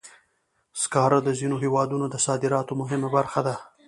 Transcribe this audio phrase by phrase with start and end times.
[0.81, 3.55] سکاره د ځینو هېوادونو د صادراتو مهمه برخه ده.